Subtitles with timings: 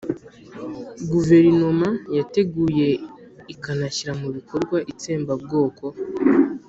[1.11, 2.87] Guverinoma yateguye
[3.53, 5.83] ikanashyira mu bikorwa itsembabwoko